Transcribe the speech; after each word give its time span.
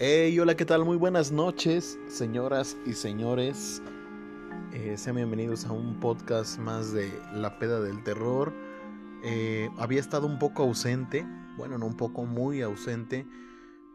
Hey, 0.00 0.38
hola, 0.38 0.54
¿qué 0.54 0.64
tal? 0.64 0.84
Muy 0.84 0.96
buenas 0.96 1.32
noches, 1.32 1.98
señoras 2.06 2.76
y 2.86 2.92
señores. 2.92 3.82
Eh, 4.72 4.94
sean 4.96 5.16
bienvenidos 5.16 5.64
a 5.64 5.72
un 5.72 5.98
podcast 5.98 6.56
más 6.60 6.92
de 6.92 7.12
La 7.34 7.58
Peda 7.58 7.80
del 7.80 8.04
Terror. 8.04 8.52
Eh, 9.24 9.68
había 9.76 9.98
estado 9.98 10.28
un 10.28 10.38
poco 10.38 10.62
ausente, 10.62 11.26
bueno, 11.56 11.78
no 11.78 11.86
un 11.86 11.96
poco, 11.96 12.26
muy 12.26 12.62
ausente, 12.62 13.26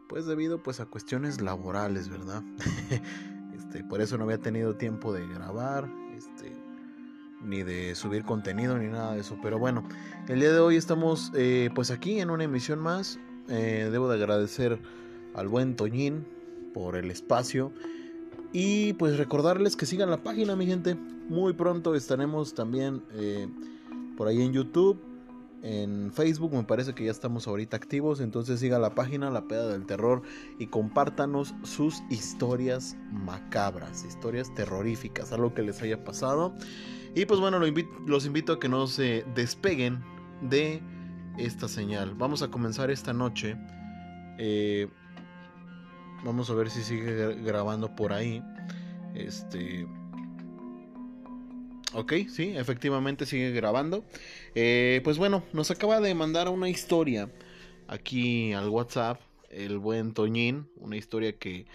pues 0.06 0.26
debido 0.26 0.62
pues 0.62 0.78
a 0.78 0.84
cuestiones 0.84 1.40
laborales, 1.40 2.10
¿verdad? 2.10 2.42
este, 3.56 3.82
por 3.82 4.02
eso 4.02 4.18
no 4.18 4.24
había 4.24 4.36
tenido 4.36 4.76
tiempo 4.76 5.10
de 5.10 5.26
grabar, 5.26 5.88
este, 6.14 6.52
ni 7.40 7.62
de 7.62 7.94
subir 7.94 8.24
contenido, 8.26 8.76
ni 8.76 8.88
nada 8.88 9.14
de 9.14 9.20
eso. 9.20 9.38
Pero 9.42 9.58
bueno, 9.58 9.88
el 10.28 10.38
día 10.38 10.52
de 10.52 10.60
hoy 10.60 10.76
estamos 10.76 11.32
eh, 11.34 11.70
pues 11.74 11.90
aquí 11.90 12.20
en 12.20 12.28
una 12.28 12.44
emisión 12.44 12.78
más. 12.78 13.18
debo 13.46 14.10
de 14.10 14.16
agradecer 14.16 14.82
al 15.34 15.48
buen 15.48 15.76
Toñín 15.76 16.26
por 16.72 16.96
el 16.96 17.10
espacio. 17.10 17.72
Y 18.52 18.92
pues 18.94 19.18
recordarles 19.18 19.76
que 19.76 19.86
sigan 19.86 20.10
la 20.10 20.22
página, 20.22 20.54
mi 20.54 20.66
gente. 20.66 20.94
Muy 20.94 21.54
pronto 21.54 21.94
estaremos 21.94 22.54
también 22.54 23.02
eh, 23.12 23.48
por 24.16 24.28
ahí 24.28 24.42
en 24.42 24.52
YouTube, 24.52 25.02
en 25.62 26.12
Facebook. 26.12 26.52
Me 26.52 26.62
parece 26.62 26.94
que 26.94 27.04
ya 27.04 27.10
estamos 27.10 27.48
ahorita 27.48 27.76
activos. 27.76 28.20
Entonces 28.20 28.60
sigan 28.60 28.80
la 28.80 28.94
página, 28.94 29.30
La 29.30 29.48
Peda 29.48 29.66
del 29.68 29.86
Terror, 29.86 30.22
y 30.58 30.68
compártanos 30.68 31.54
sus 31.64 32.02
historias 32.10 32.96
macabras, 33.10 34.04
historias 34.04 34.54
terroríficas, 34.54 35.32
algo 35.32 35.52
que 35.52 35.62
les 35.62 35.82
haya 35.82 36.04
pasado. 36.04 36.54
Y 37.16 37.26
pues 37.26 37.40
bueno, 37.40 37.58
los 38.06 38.26
invito 38.26 38.52
a 38.52 38.60
que 38.60 38.68
no 38.68 38.86
se 38.86 39.24
despeguen 39.34 40.00
de 40.42 40.80
esta 41.38 41.66
señal. 41.66 42.14
Vamos 42.14 42.42
a 42.42 42.52
comenzar 42.52 42.90
esta 42.90 43.12
noche. 43.12 43.56
Eh, 44.38 44.88
Vamos 46.24 46.48
a 46.48 46.54
ver 46.54 46.70
si 46.70 46.82
sigue 46.82 47.34
grabando 47.42 47.94
por 47.94 48.14
ahí. 48.14 48.42
Este. 49.14 49.86
Ok, 51.92 52.14
sí, 52.30 52.54
efectivamente 52.56 53.26
sigue 53.26 53.50
grabando. 53.52 54.04
Eh, 54.54 55.02
pues 55.04 55.18
bueno, 55.18 55.44
nos 55.52 55.70
acaba 55.70 56.00
de 56.00 56.14
mandar 56.14 56.48
una 56.48 56.70
historia 56.70 57.30
aquí 57.88 58.54
al 58.54 58.70
WhatsApp. 58.70 59.20
El 59.50 59.78
buen 59.78 60.14
Toñín. 60.14 60.66
Una 60.76 60.96
historia 60.96 61.36
que, 61.36 61.66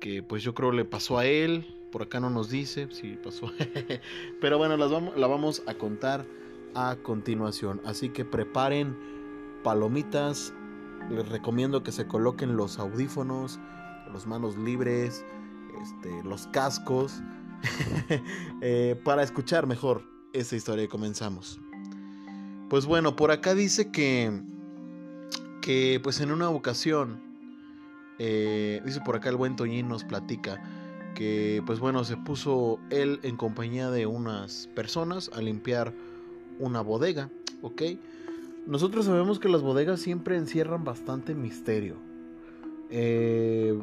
que 0.00 0.22
pues 0.22 0.42
yo 0.42 0.54
creo 0.54 0.70
le 0.70 0.84
pasó 0.84 1.16
a 1.16 1.24
él. 1.24 1.74
Por 1.90 2.02
acá 2.02 2.20
no 2.20 2.28
nos 2.28 2.50
dice 2.50 2.88
si 2.90 3.16
pasó. 3.16 3.50
Pero 4.42 4.58
bueno, 4.58 4.76
las 4.76 4.90
vamos, 4.90 5.16
la 5.16 5.26
vamos 5.26 5.62
a 5.66 5.72
contar 5.72 6.26
a 6.74 6.98
continuación. 7.02 7.80
Así 7.86 8.10
que 8.10 8.26
preparen 8.26 8.94
palomitas. 9.64 10.52
Les 11.10 11.26
recomiendo 11.26 11.82
que 11.82 11.90
se 11.90 12.06
coloquen 12.06 12.54
los 12.54 12.78
audífonos 12.78 13.58
los 14.08 14.26
manos 14.26 14.56
libres, 14.56 15.24
este, 15.82 16.22
los 16.24 16.46
cascos, 16.48 17.20
eh, 18.60 19.00
para 19.04 19.22
escuchar 19.22 19.66
mejor 19.66 20.02
esa 20.32 20.56
historia 20.56 20.84
y 20.84 20.88
comenzamos. 20.88 21.60
Pues 22.68 22.86
bueno, 22.86 23.16
por 23.16 23.30
acá 23.30 23.54
dice 23.54 23.90
que, 23.90 24.42
que 25.62 26.00
pues 26.02 26.20
en 26.20 26.30
una 26.30 26.50
ocasión, 26.50 27.20
eh, 28.18 28.82
dice 28.84 29.00
por 29.00 29.16
acá 29.16 29.30
el 29.30 29.36
buen 29.36 29.56
Toñín 29.56 29.88
nos 29.88 30.04
platica 30.04 30.62
que 31.14 31.62
pues 31.66 31.80
bueno, 31.80 32.04
se 32.04 32.16
puso 32.16 32.78
él 32.90 33.18
en 33.24 33.36
compañía 33.36 33.90
de 33.90 34.06
unas 34.06 34.68
personas 34.76 35.30
a 35.34 35.40
limpiar 35.40 35.92
una 36.60 36.80
bodega, 36.80 37.28
¿ok? 37.62 37.82
Nosotros 38.66 39.06
sabemos 39.06 39.40
que 39.40 39.48
las 39.48 39.62
bodegas 39.62 40.00
siempre 40.00 40.36
encierran 40.36 40.84
bastante 40.84 41.34
misterio. 41.34 41.96
Eh, 42.90 43.76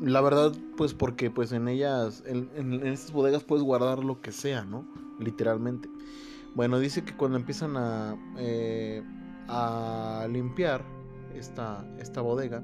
la 0.00 0.20
verdad, 0.20 0.52
pues 0.76 0.94
porque 0.94 1.30
pues 1.30 1.52
en 1.52 1.68
ellas, 1.68 2.22
en, 2.26 2.50
en, 2.56 2.86
estas 2.86 3.12
bodegas 3.12 3.44
puedes 3.44 3.64
guardar 3.64 4.04
lo 4.04 4.20
que 4.20 4.32
sea, 4.32 4.64
¿no? 4.64 4.84
Literalmente. 5.18 5.88
Bueno, 6.54 6.78
dice 6.78 7.04
que 7.04 7.16
cuando 7.16 7.38
empiezan 7.38 7.76
a, 7.76 8.16
eh, 8.38 9.02
a 9.48 10.26
limpiar 10.30 10.84
esta, 11.34 11.84
esta 11.98 12.20
bodega, 12.20 12.62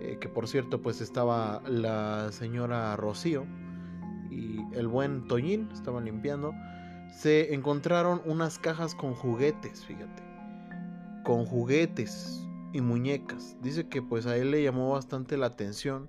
eh, 0.00 0.18
que 0.20 0.28
por 0.28 0.48
cierto 0.48 0.82
pues 0.82 1.00
estaba 1.00 1.62
la 1.68 2.32
señora 2.32 2.96
Rocío 2.96 3.46
y 4.30 4.58
el 4.72 4.88
buen 4.88 5.28
Toñín 5.28 5.68
estaban 5.72 6.04
limpiando, 6.04 6.52
se 7.14 7.54
encontraron 7.54 8.22
unas 8.24 8.58
cajas 8.58 8.94
con 8.94 9.14
juguetes, 9.14 9.84
fíjate, 9.84 10.22
con 11.24 11.44
juguetes 11.44 12.44
y 12.72 12.80
muñecas. 12.80 13.56
Dice 13.62 13.88
que 13.88 14.02
pues 14.02 14.26
a 14.26 14.36
él 14.36 14.50
le 14.50 14.62
llamó 14.62 14.90
bastante 14.90 15.36
la 15.36 15.46
atención 15.46 16.08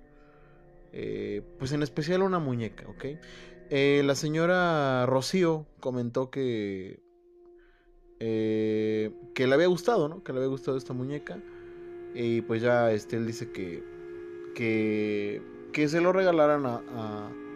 eh, 0.96 1.42
pues 1.58 1.72
en 1.72 1.82
especial 1.82 2.22
una 2.22 2.38
muñeca, 2.38 2.86
¿ok? 2.88 3.04
Eh, 3.68 4.02
la 4.04 4.14
señora 4.14 5.06
Rocío 5.06 5.66
comentó 5.80 6.30
que, 6.30 7.02
eh, 8.20 9.12
que 9.34 9.48
le 9.48 9.54
había 9.54 9.66
gustado, 9.66 10.08
¿no? 10.08 10.22
Que 10.22 10.32
le 10.32 10.38
había 10.38 10.50
gustado 10.50 10.76
esta 10.76 10.92
muñeca. 10.92 11.40
Y 12.14 12.42
pues 12.42 12.62
ya 12.62 12.92
este, 12.92 13.16
él 13.16 13.26
dice 13.26 13.50
que, 13.50 13.82
que, 14.54 15.42
que 15.72 15.88
se 15.88 16.00
lo 16.00 16.12
regalaran 16.12 16.64
a, 16.64 16.80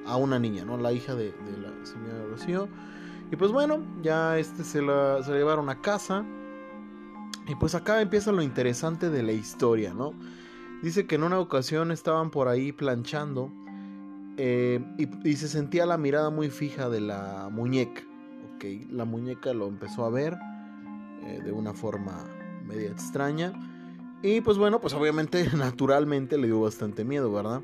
a, 0.05 0.17
una 0.17 0.41
niña, 0.41 0.65
¿no? 0.65 0.77
La 0.77 0.93
hija 0.93 1.15
de, 1.15 1.27
de, 1.27 1.59
la 1.63 1.87
señora 1.87 2.25
Rocío. 2.29 2.69
Y 3.31 3.37
pues 3.37 3.53
bueno, 3.53 3.87
ya 4.03 4.37
este 4.37 4.65
se 4.65 4.83
la, 4.83 5.23
se 5.23 5.31
la 5.31 5.37
llevaron 5.37 5.71
a 5.71 5.81
casa. 5.81 6.27
Y 7.47 7.55
pues 7.55 7.77
acá 7.77 8.03
empieza 8.03 8.33
lo 8.33 8.43
interesante 8.43 9.11
de 9.11 9.23
la 9.23 9.31
historia, 9.31 9.95
¿no? 9.95 10.13
Dice 10.83 11.07
que 11.07 11.17
en 11.17 11.25
una 11.25 11.41
ocasión 11.41 11.91
estaban 11.91 12.31
por 12.31 12.47
ahí 12.49 12.71
planchando 12.71 13.53
eh, 14.37 14.81
y, 15.25 15.35
se 15.35 15.49
sentía 15.49 15.85
la 15.87 15.99
mirada 15.99 16.31
muy 16.31 16.51
fija 16.51 16.89
de 16.89 17.01
la 17.01 17.49
muñeca. 17.51 18.03
Okay, 18.55 18.87
la 18.91 19.05
muñeca 19.05 19.53
lo 19.53 19.67
empezó 19.67 20.05
a 20.05 20.11
ver 20.11 20.37
eh, 21.25 21.41
de 21.45 21.51
una 21.51 21.75
forma 21.75 22.25
media 22.65 22.91
extraña. 22.91 23.53
Y 24.23 24.41
pues 24.41 24.57
bueno, 24.57 24.81
pues 24.81 24.95
obviamente 24.95 25.49
naturalmente 25.57 26.39
le 26.39 26.47
dio 26.47 26.61
bastante 26.61 27.05
miedo, 27.05 27.33
¿verdad? 27.33 27.63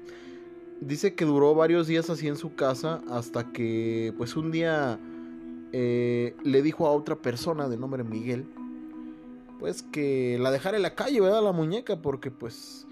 Dice 0.81 1.15
que 1.15 1.25
duró 1.25 1.55
varios 1.55 1.87
días 1.87 2.11
así 2.11 2.27
en 2.27 2.37
su 2.37 2.57
casa 2.57 3.01
hasta 3.09 3.53
que 3.53 4.13
pues 4.17 4.37
un 4.37 4.51
día 4.51 4.99
eh, 5.73 6.35
le 6.43 6.63
dijo 6.63 6.89
a 6.89 6.91
otra 6.91 7.15
persona 7.17 7.69
de 7.69 7.77
nombre 7.77 8.03
Miguel, 8.03 8.45
pues 9.61 9.85
que 9.85 10.37
la 10.41 10.51
dejara 10.51 10.77
en 10.77 10.83
la 10.83 10.97
calle, 10.97 11.21
¿verdad? 11.21 11.43
La 11.43 11.53
muñeca, 11.53 12.03
porque 12.03 12.33
pues 12.33 12.87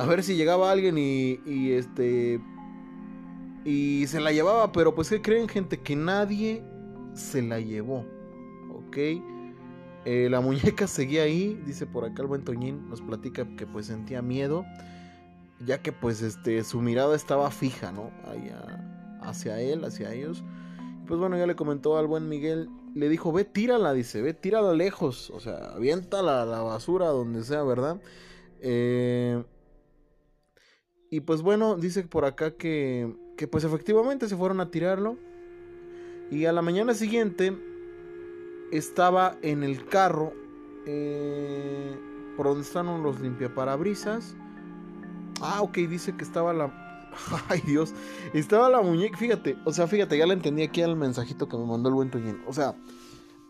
a 0.00 0.06
ver 0.06 0.22
si 0.22 0.34
llegaba 0.34 0.70
alguien 0.70 0.96
y, 0.96 1.40
y 1.44 1.72
este 1.72 2.40
y 3.64 4.06
se 4.06 4.20
la 4.20 4.32
llevaba, 4.32 4.72
pero 4.72 4.94
pues 4.94 5.10
que 5.10 5.20
creen 5.20 5.46
gente 5.46 5.78
que 5.78 5.94
nadie 5.94 6.64
se 7.12 7.42
la 7.42 7.60
llevó, 7.60 8.06
¿ok? 8.70 8.96
Eh, 10.06 10.28
la 10.30 10.40
muñeca 10.40 10.86
seguía 10.86 11.24
ahí, 11.24 11.60
dice 11.66 11.86
por 11.86 12.06
acá 12.06 12.22
el 12.22 12.28
buen 12.28 12.44
Toñín, 12.44 12.88
nos 12.88 13.02
platica 13.02 13.46
que 13.56 13.66
pues 13.66 13.86
sentía 13.86 14.22
miedo, 14.22 14.64
ya 15.66 15.82
que 15.82 15.92
pues 15.92 16.22
este 16.22 16.64
su 16.64 16.80
mirada 16.80 17.14
estaba 17.14 17.50
fija, 17.50 17.92
¿no? 17.92 18.10
hacia 19.20 19.60
él, 19.60 19.84
hacia 19.84 20.14
ellos. 20.14 20.42
Pues 21.06 21.20
bueno, 21.20 21.36
ya 21.36 21.46
le 21.46 21.56
comentó 21.56 21.98
al 21.98 22.06
buen 22.06 22.26
Miguel, 22.26 22.70
le 22.94 23.10
dijo, 23.10 23.32
ve, 23.32 23.44
tírala, 23.44 23.92
dice, 23.92 24.22
ve, 24.22 24.32
tírala 24.32 24.72
lejos, 24.72 25.28
o 25.28 25.40
sea, 25.40 25.72
avienta 25.74 26.22
la, 26.22 26.46
la 26.46 26.62
basura 26.62 27.08
donde 27.08 27.44
sea, 27.44 27.62
¿verdad? 27.62 28.00
Eh, 28.60 29.42
y 31.10 31.20
pues 31.20 31.42
bueno, 31.42 31.76
dice 31.76 32.04
por 32.04 32.24
acá 32.24 32.52
que, 32.52 33.12
que 33.36 33.48
pues 33.48 33.64
efectivamente 33.64 34.28
se 34.28 34.36
fueron 34.36 34.60
a 34.60 34.70
tirarlo. 34.70 35.16
Y 36.30 36.44
a 36.44 36.52
la 36.52 36.62
mañana 36.62 36.94
siguiente 36.94 37.56
estaba 38.70 39.36
en 39.42 39.64
el 39.64 39.84
carro 39.86 40.32
eh, 40.86 41.98
por 42.36 42.46
donde 42.46 42.62
están 42.62 43.02
los 43.02 43.20
limpiaparabrisas. 43.20 44.36
Ah, 45.40 45.62
ok, 45.62 45.78
dice 45.78 46.16
que 46.16 46.22
estaba 46.22 46.52
la... 46.52 46.72
Ay 47.48 47.60
Dios, 47.66 47.92
estaba 48.32 48.70
la 48.70 48.80
muñeca, 48.80 49.16
fíjate, 49.18 49.56
o 49.64 49.72
sea, 49.72 49.88
fíjate, 49.88 50.16
ya 50.16 50.26
la 50.26 50.34
entendí 50.34 50.62
aquí 50.62 50.80
al 50.80 50.94
mensajito 50.94 51.48
que 51.48 51.56
me 51.56 51.66
mandó 51.66 51.88
el 51.88 51.96
buen 51.96 52.10
Toñín. 52.10 52.40
O 52.46 52.52
sea, 52.52 52.76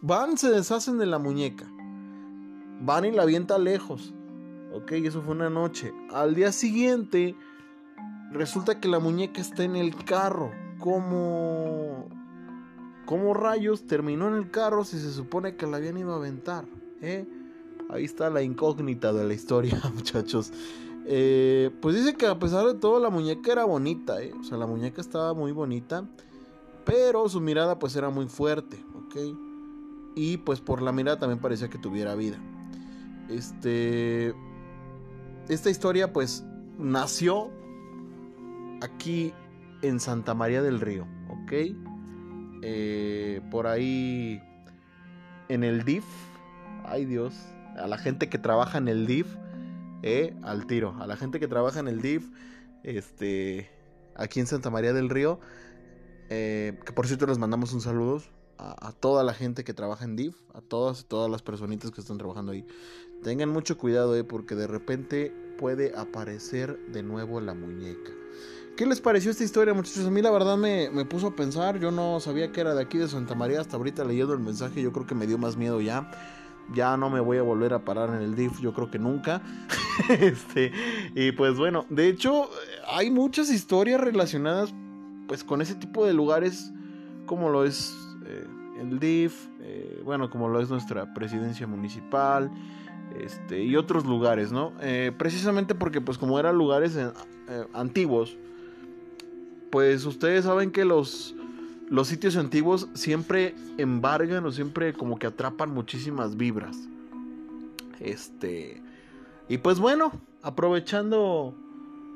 van, 0.01 0.39
se 0.39 0.49
deshacen 0.49 0.97
de 0.97 1.05
la 1.05 1.19
muñeca, 1.19 1.71
van 2.81 3.05
y 3.05 3.11
la 3.11 3.25
avienta 3.25 3.59
lejos. 3.59 4.15
Ok, 4.73 4.93
eso 4.93 5.21
fue 5.21 5.35
una 5.35 5.51
noche. 5.51 5.93
Al 6.11 6.35
día 6.35 6.53
siguiente 6.53 7.37
Resulta 8.31 8.81
que 8.81 8.88
la 8.88 9.00
muñeca 9.00 9.41
está 9.41 9.65
en 9.65 9.77
el 9.77 9.97
carro. 10.05 10.53
¿Cómo, 10.79 12.09
cómo 13.05 13.35
rayos 13.35 13.87
terminó 13.87 14.29
en 14.29 14.35
el 14.35 14.50
carro 14.50 14.85
si 14.85 14.99
se 14.99 15.12
supone 15.12 15.56
que 15.56 15.67
la 15.67 15.79
habían 15.79 15.99
ido 15.99 16.12
a 16.12 16.17
aventar? 16.17 16.65
¿Eh? 17.03 17.27
Ahí 17.91 18.05
está 18.05 18.31
la 18.31 18.43
incógnita 18.43 19.12
de 19.12 19.25
la 19.25 19.35
historia, 19.35 19.81
muchachos. 19.94 20.53
Eh, 21.06 21.71
pues 21.82 21.97
dice 21.97 22.15
que 22.15 22.27
a 22.27 22.38
pesar 22.38 22.67
de 22.67 22.75
todo 22.75 23.00
la 23.00 23.11
muñeca 23.11 23.50
era 23.50 23.65
bonita, 23.65 24.23
¿eh? 24.23 24.32
O 24.38 24.44
sea, 24.44 24.56
la 24.59 24.67
muñeca 24.67 25.00
estaba 25.00 25.35
muy 25.35 25.50
bonita. 25.50 26.05
Pero 26.85 27.29
su 27.29 27.41
mirada 27.41 27.79
pues 27.79 27.97
era 27.97 28.11
muy 28.11 28.27
fuerte, 28.27 28.82
¿ok? 28.94 29.17
Y 30.15 30.38
pues 30.38 30.61
por 30.61 30.82
la 30.82 30.93
mirada 30.93 31.19
también 31.19 31.41
parecía 31.41 31.69
que 31.69 31.79
tuviera 31.79 32.15
vida. 32.15 32.38
Este... 33.29 34.35
Esta 35.49 35.69
historia 35.69 36.12
pues 36.12 36.44
nació 36.79 37.50
aquí 38.81 39.32
en 39.82 40.00
Santa 40.00 40.35
María 40.35 40.62
del 40.62 40.81
Río, 40.81 41.06
¿ok? 41.29 41.53
Eh, 42.62 43.41
por 43.50 43.67
ahí 43.67 44.43
en 45.49 45.65
el 45.65 45.85
DIF, 45.85 46.05
ay 46.85 47.05
Dios, 47.05 47.35
a 47.77 47.87
la 47.87 47.99
gente 47.99 48.29
que 48.29 48.38
trabaja 48.38 48.79
en 48.79 48.88
el 48.88 49.06
DIF, 49.06 49.27
eh, 50.03 50.35
al 50.43 50.67
tiro, 50.67 50.97
a 51.00 51.06
la 51.06 51.17
gente 51.17 51.41
que 51.41 51.49
trabaja 51.49 51.81
en 51.81 51.88
el 51.88 52.03
DIF, 52.03 52.29
este, 52.82 53.71
aquí 54.15 54.41
en 54.41 54.47
Santa 54.47 54.71
María 54.71 54.93
del 54.93 55.09
Río, 55.09 55.41
eh, 56.29 56.79
que 56.85 56.93
por 56.93 57.06
cierto 57.06 57.27
les 57.27 57.38
mandamos 57.38 57.73
un 57.73 57.81
saludo 57.81 58.23
a, 58.59 58.93
toda 58.93 59.25
la 59.25 59.32
gente 59.32 59.65
que 59.65 59.73
trabaja 59.73 60.05
en 60.05 60.17
DIF, 60.17 60.37
a 60.53 60.61
todas, 60.61 61.06
todas 61.06 61.31
las 61.31 61.41
personitas 61.41 61.91
que 61.91 62.03
están 62.03 62.19
trabajando 62.19 62.53
ahí. 62.53 62.67
Tengan 63.23 63.49
mucho 63.49 63.79
cuidado, 63.79 64.23
porque 64.27 64.55
de 64.55 64.67
repente 64.67 65.32
puede 65.59 65.97
aparecer 65.97 66.79
de 66.88 67.03
nuevo 67.03 67.41
la 67.41 67.55
muñeca. 67.55 68.19
¿Qué 68.81 68.87
les 68.87 69.03
pareció 69.03 69.31
esta 69.31 69.44
historia, 69.44 69.75
muchachos? 69.75 70.06
A 70.06 70.11
mí 70.11 70.23
la 70.23 70.31
verdad 70.31 70.56
me, 70.56 70.88
puso 71.05 71.27
a 71.27 71.37
pensar. 71.37 71.79
Yo 71.79 71.91
no 71.91 72.19
sabía 72.19 72.50
que 72.50 72.62
era 72.62 72.75
de 72.75 72.81
aquí 72.81 72.97
de 72.97 73.09
Santa 73.09 73.35
María. 73.35 73.61
Hasta 73.61 73.77
ahorita 73.77 74.06
leyendo 74.06 74.32
el 74.32 74.41
mensaje, 74.41 74.81
yo 74.81 74.91
creo 74.91 75.06
que 75.06 75.15
me 75.15 75.27
dio 75.27 75.37
más 75.37 75.59
miedo 75.59 75.82
ya. 75.82 76.11
Ya 76.73 76.97
no 76.97 77.11
me 77.11 77.21
voy 77.21 77.37
a 77.37 77.43
volver 77.43 77.75
a 77.75 77.85
parar 77.85 78.09
en 78.09 78.23
el 78.23 78.35
DIF, 78.35 78.59
yo 78.59 78.73
creo 78.73 78.91
que 78.91 78.99
nunca. 78.99 79.43
este, 80.09 80.73
y 81.15 81.31
pues 81.32 81.59
bueno, 81.59 81.85
de 81.91 82.09
hecho, 82.09 82.49
hay 82.88 83.11
muchas 83.11 83.50
historias 83.50 84.00
relacionadas 84.00 84.73
pues 85.29 85.44
con 85.44 85.61
ese 85.61 85.75
tipo 85.75 86.06
de 86.06 86.15
lugares, 86.15 86.73
como 87.27 87.50
lo 87.50 87.67
es 87.67 87.94
eh, 88.25 88.47
el 88.81 88.99
DIF, 88.99 89.47
eh, 89.61 90.00
bueno, 90.06 90.31
como 90.31 90.49
lo 90.49 90.59
es 90.59 90.71
nuestra 90.71 91.12
presidencia 91.12 91.67
municipal. 91.67 92.50
Este, 93.21 93.62
y 93.62 93.77
otros 93.77 94.06
lugares, 94.06 94.53
¿no? 94.53 94.73
Eh, 94.81 95.12
precisamente 95.19 95.75
porque, 95.75 96.00
pues, 96.00 96.17
como 96.17 96.38
eran 96.38 96.56
lugares 96.56 96.99
antiguos, 97.75 98.38
pues 99.70 100.05
ustedes 100.05 100.44
saben 100.44 100.70
que 100.70 100.84
los, 100.84 101.34
los 101.88 102.08
sitios 102.08 102.37
antiguos 102.37 102.88
siempre 102.94 103.55
embargan 103.78 104.44
o 104.44 104.52
siempre 104.52 104.93
como 104.93 105.19
que 105.19 105.26
atrapan 105.26 105.70
muchísimas 105.72 106.37
vibras. 106.37 106.76
Este. 108.00 108.82
Y 109.49 109.58
pues 109.58 109.78
bueno, 109.78 110.12
aprovechando. 110.43 111.55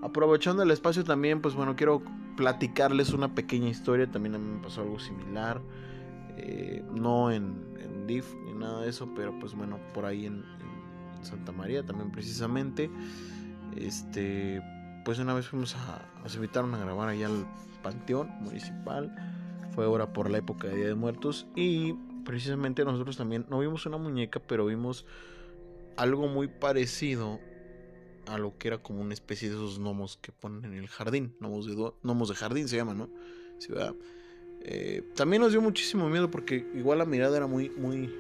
Aprovechando 0.02 0.62
el 0.62 0.70
espacio 0.70 1.02
también, 1.02 1.40
pues 1.40 1.54
bueno, 1.54 1.76
quiero 1.76 2.02
platicarles 2.36 3.14
una 3.14 3.34
pequeña 3.34 3.70
historia. 3.70 4.10
También 4.10 4.34
a 4.34 4.38
mí 4.38 4.56
me 4.56 4.62
pasó 4.62 4.82
algo 4.82 4.98
similar. 4.98 5.62
Eh, 6.36 6.84
no 6.92 7.30
en, 7.30 7.54
en 7.80 8.06
DIF 8.06 8.26
ni 8.44 8.52
nada 8.52 8.82
de 8.82 8.90
eso, 8.90 9.08
pero 9.16 9.38
pues 9.38 9.54
bueno, 9.54 9.78
por 9.94 10.04
ahí 10.04 10.26
en, 10.26 10.44
en 11.18 11.24
Santa 11.24 11.52
María 11.52 11.86
también 11.86 12.10
precisamente. 12.10 12.90
Este, 13.76 14.60
pues 15.04 15.18
una 15.18 15.34
vez 15.34 15.46
fuimos 15.48 15.74
a, 15.76 16.08
nos 16.22 16.34
invitaron 16.34 16.74
a 16.74 16.78
grabar 16.78 17.08
allá 17.08 17.26
al 17.26 17.46
Panteón 17.82 18.30
Municipal, 18.40 19.14
fue 19.74 19.84
ahora 19.84 20.12
por 20.12 20.30
la 20.30 20.38
época 20.38 20.68
de 20.68 20.76
Día 20.76 20.86
de 20.86 20.94
Muertos. 20.94 21.46
Y 21.54 21.94
precisamente 22.24 22.84
nosotros 22.84 23.16
también 23.16 23.46
no 23.48 23.58
vimos 23.58 23.86
una 23.86 23.98
muñeca, 23.98 24.40
pero 24.40 24.66
vimos 24.66 25.04
algo 25.96 26.26
muy 26.28 26.48
parecido 26.48 27.40
a 28.26 28.38
lo 28.38 28.56
que 28.56 28.68
era 28.68 28.78
como 28.78 29.02
una 29.02 29.12
especie 29.12 29.48
de 29.50 29.56
esos 29.56 29.78
gnomos 29.78 30.16
que 30.16 30.32
ponen 30.32 30.64
en 30.64 30.78
el 30.78 30.88
jardín, 30.88 31.36
gnomos 31.40 31.66
de, 31.66 31.74
gnomos 32.02 32.28
de 32.28 32.34
jardín 32.34 32.68
se 32.68 32.76
llama, 32.76 32.94
¿no? 32.94 33.10
Eh, 34.66 35.02
también 35.14 35.42
nos 35.42 35.52
dio 35.52 35.60
muchísimo 35.60 36.08
miedo 36.08 36.30
porque 36.30 36.66
igual 36.74 36.98
la 36.98 37.04
mirada 37.04 37.36
era 37.36 37.46
muy, 37.46 37.68
muy, 37.70 38.10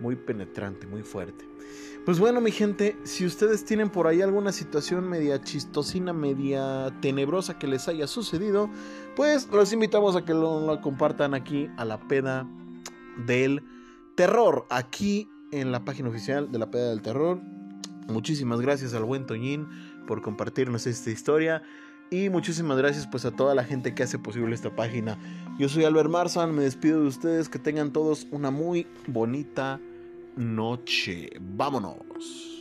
muy 0.00 0.16
penetrante, 0.16 0.86
muy 0.86 1.02
fuerte. 1.02 1.46
Pues 2.04 2.20
bueno, 2.20 2.40
mi 2.40 2.52
gente, 2.52 2.96
si 3.02 3.26
ustedes 3.26 3.64
tienen 3.64 3.90
por 3.90 4.06
ahí 4.06 4.22
alguna 4.22 4.52
situación 4.52 5.08
media 5.08 5.42
chistosina, 5.42 6.12
media 6.12 6.94
tenebrosa 7.00 7.58
que 7.58 7.66
les 7.66 7.88
haya 7.88 8.06
sucedido, 8.06 8.70
pues 9.16 9.48
los 9.50 9.72
invitamos 9.72 10.14
a 10.14 10.24
que 10.24 10.32
lo, 10.32 10.80
compartan 10.82 11.34
aquí 11.34 11.68
a 11.76 11.84
la 11.84 11.98
peda 12.06 12.48
del 13.26 13.60
terror, 14.14 14.66
aquí 14.70 15.28
en 15.50 15.72
la 15.72 15.84
página 15.84 16.08
oficial 16.08 16.52
de 16.52 16.60
la 16.60 16.70
peda 16.70 16.90
del 16.90 17.02
terror. 17.02 17.40
Muchísimas 18.06 18.60
gracias 18.60 18.94
al 18.94 19.02
buen 19.02 19.26
Toñín 19.26 19.66
por 20.06 20.22
compartirnos 20.22 20.86
esta 20.86 21.10
historia. 21.10 21.64
Y 22.10 22.28
muchísimas 22.30 22.78
gracias 22.78 23.06
pues 23.06 23.24
a 23.24 23.32
toda 23.32 23.54
la 23.54 23.64
gente 23.64 23.94
que 23.94 24.04
hace 24.04 24.18
posible 24.18 24.54
esta 24.54 24.74
página. 24.74 25.18
Yo 25.58 25.68
soy 25.68 25.84
Albert 25.84 26.10
Marzan, 26.10 26.54
me 26.54 26.62
despido 26.62 27.00
de 27.00 27.08
ustedes, 27.08 27.48
que 27.48 27.58
tengan 27.58 27.92
todos 27.92 28.26
una 28.30 28.50
muy 28.50 28.86
bonita 29.06 29.80
noche. 30.36 31.30
Vámonos. 31.40 32.55